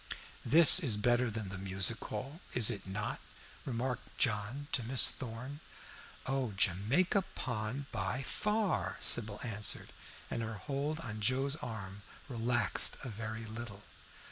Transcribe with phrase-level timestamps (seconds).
[0.43, 3.19] "This is better than the Music Hall, is it not?"
[3.67, 5.59] remarked John to Miss Thorn.
[6.25, 9.93] "Oh, Jamaica Pond, by far," Sybil answered,
[10.31, 13.83] and her hold on Joe's arm relaxed a very little.